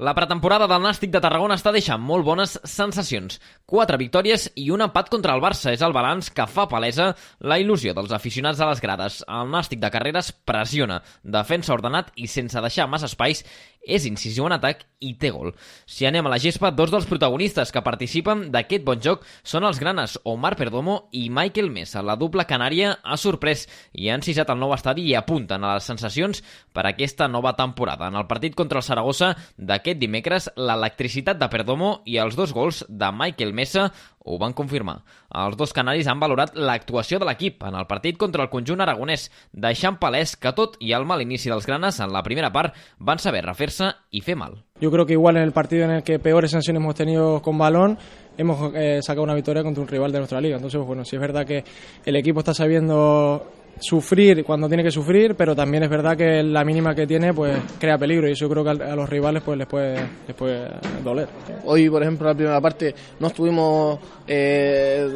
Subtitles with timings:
[0.00, 3.34] La pretemporada del Nàstic de Tarragona està deixant molt bones sensacions.
[3.68, 7.10] Quatre victòries i un empat contra el Barça és el balanç que fa palesa
[7.44, 9.18] la il·lusió dels aficionats a les grades.
[9.28, 13.44] El Nàstic de Carreres pressiona, defensa ordenat i sense deixar massa espais
[13.90, 15.54] és incisiu en atac i té gol.
[15.88, 19.80] Si anem a la gespa, dos dels protagonistes que participen d'aquest bon joc són els
[19.80, 22.04] granes Omar Perdomo i Michael Mesa.
[22.04, 25.88] La dupla canària ha sorprès i ha encisat el nou estadi i apunten a les
[25.88, 28.08] sensacions per aquesta nova temporada.
[28.08, 32.84] En el partit contra el Saragossa d'aquest dimecres, l'electricitat de Perdomo i els dos gols
[32.88, 33.90] de Michael Mesa
[34.24, 35.00] ho van confirmar.
[35.42, 39.28] Els dos canaris han valorat l'actuació de l'equip en el partit contra el conjunt aragonès,
[39.52, 43.18] deixant palès que tot i el mal inici dels granes en la primera part van
[43.18, 44.60] saber refer-se i fer mal.
[44.80, 47.58] Yo creo que igual en el partido en el que peores sanciones hemos tenido con
[47.58, 47.98] balón,
[48.36, 50.56] hemos eh, sacado una victoria contra un rival de nuestra liga.
[50.56, 51.64] Entonces, bueno, sí es verdad que
[52.04, 53.46] el equipo está sabiendo
[53.78, 57.56] sufrir cuando tiene que sufrir, pero también es verdad que la mínima que tiene pues
[57.78, 61.28] crea peligro y eso creo que a los rivales pues les puede, les doler.
[61.64, 65.08] Hoy, por ejemplo, en la primera parte no estuvimos eh,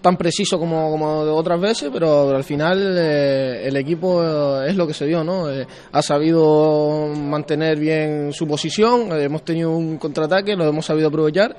[0.00, 4.94] tan precisos como, como otras veces, pero al final eh, el equipo es lo que
[4.94, 5.50] se dio, ¿no?
[5.50, 11.56] Eh, ha sabido mantener bien su posición, hemos tenido un contraataque, lo hemos sabido aprovechar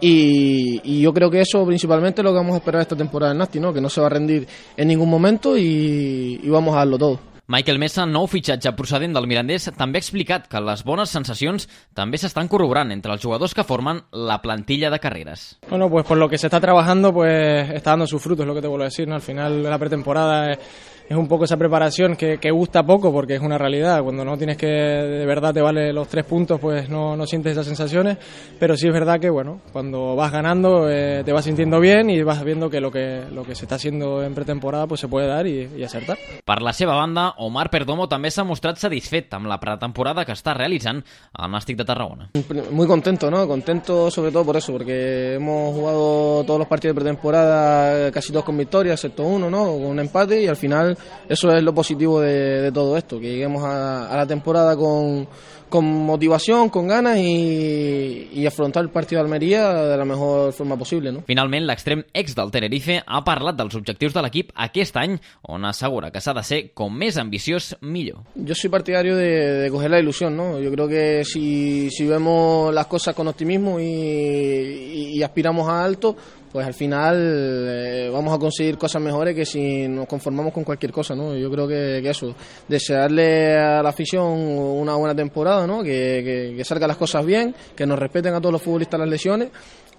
[0.00, 3.32] y, y, yo creo que eso principalmente es lo que vamos a esperar esta temporada
[3.32, 3.72] en Nasti, ¿no?
[3.72, 7.34] que no se va a rendir en ningún momento y, y vamos a darlo todo.
[7.46, 12.16] Michael Mesa, nou fitxatge procedent del Mirandés, també ha explicat que les bones sensacions també
[12.16, 15.58] s'estan corroborant entre els jugadors que formen la plantilla de carreras.
[15.68, 18.62] Bueno, pues por lo que se está trabajando, pues está dando sus frutos, lo que
[18.62, 19.14] te vuelvo a decir, ¿no?
[19.14, 20.58] Al final de la pretemporada es
[21.08, 24.02] es un poco esa preparación que, que, gusta poco porque es una realidad.
[24.02, 27.52] Cuando no tienes que de verdad te vale los tres puntos, pues no, no sientes
[27.52, 28.18] esas sensaciones.
[28.58, 32.22] Pero sí es verdad que bueno, cuando vas ganando eh, te vas sintiendo bien y
[32.22, 35.26] vas viendo que lo que lo que se está haciendo en pretemporada pues se puede
[35.26, 36.16] dar y, y acertar.
[36.44, 40.54] Per la seva banda, Omar Perdomo també s'ha mostrat satisfet amb la pretemporada que està
[40.56, 42.30] realitzant al Nàstic de Tarragona.
[42.70, 43.46] Muy contento, ¿no?
[43.46, 46.13] Contento sobre todo por eso, porque hemos jugado
[46.44, 49.64] todos los partidos de pretemporada casi todos con victoria, excepto uno, ¿no?
[49.64, 50.96] Con un empate y al final
[51.28, 55.26] eso es lo positivo de, de todo esto, que lleguemos a, a la temporada con,
[55.68, 60.76] con, motivación, con ganas y, y afrontar el partido de Almería de la mejor forma
[60.76, 61.10] possible.
[61.12, 61.22] No?
[61.26, 65.16] Finalment, l'extrem ex del Tenerife ha parlat dels objectius de l'equip aquest any,
[65.50, 68.22] on assegura que s'ha de ser com més ambiciós, millor.
[68.34, 70.60] Yo soy partidario de, de coger la ilusión, ¿no?
[70.60, 76.16] Yo creo que si, si vemos las cosas con optimismo y, y aspiramos a alto,
[76.52, 80.92] pues al final eh, vamos a conseguir cosas mejores que si nos conformamos con cualquier
[80.92, 81.36] cosa, ¿no?
[81.36, 82.34] Yo creo que, eso,
[82.68, 85.82] desearle a la afición una buena temporada, ¿no?
[85.82, 89.08] Que, que, que salgan las cosas bien, que nos respeten a todos los futbolistas las
[89.08, 89.48] lesiones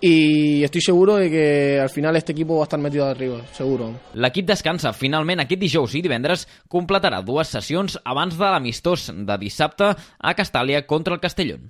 [0.02, 3.94] y estoy seguro de que al final este equipo va a estar metido arriba, seguro.
[4.14, 9.94] L'equip descansa finalment aquest dijous i divendres completarà dues sessions abans de l'amistós de dissabte
[9.96, 11.64] a Castàlia contra el Castellón.